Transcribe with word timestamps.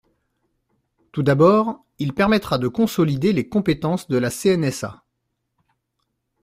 Tout 1.11 1.21
d’abord, 1.21 1.85
il 1.99 2.13
permettra 2.15 2.57
de 2.57 2.67
consolider 2.67 3.33
les 3.33 3.47
compétences 3.47 4.07
de 4.07 4.17
la 4.17 4.31
CNSA. 4.31 5.03